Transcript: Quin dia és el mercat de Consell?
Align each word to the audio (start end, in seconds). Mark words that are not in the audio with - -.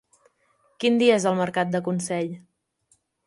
Quin 0.83 0.97
dia 1.01 1.17
és 1.19 1.27
el 1.33 1.37
mercat 1.43 1.71
de 1.75 1.83
Consell? 1.91 2.33